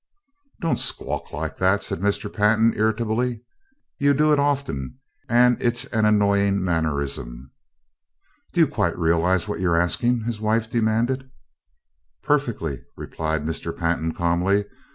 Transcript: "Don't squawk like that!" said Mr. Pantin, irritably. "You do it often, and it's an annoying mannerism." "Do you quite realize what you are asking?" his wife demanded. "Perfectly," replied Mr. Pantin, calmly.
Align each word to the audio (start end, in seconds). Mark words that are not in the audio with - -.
"Don't 0.59 0.79
squawk 0.79 1.31
like 1.31 1.57
that!" 1.57 1.83
said 1.83 1.99
Mr. 1.99 2.33
Pantin, 2.33 2.73
irritably. 2.75 3.43
"You 3.99 4.15
do 4.15 4.33
it 4.33 4.39
often, 4.39 4.97
and 5.29 5.61
it's 5.61 5.85
an 5.85 6.05
annoying 6.05 6.63
mannerism." 6.63 7.51
"Do 8.51 8.61
you 8.61 8.67
quite 8.67 8.97
realize 8.97 9.47
what 9.47 9.59
you 9.59 9.69
are 9.69 9.79
asking?" 9.79 10.21
his 10.23 10.41
wife 10.41 10.67
demanded. 10.71 11.29
"Perfectly," 12.23 12.81
replied 12.97 13.45
Mr. 13.45 13.77
Pantin, 13.77 14.11
calmly. 14.11 14.65